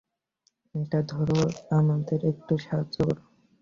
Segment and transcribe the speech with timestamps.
[0.75, 1.39] এটা ধরো
[1.71, 3.23] আমাদের একটু সাহায্য করো।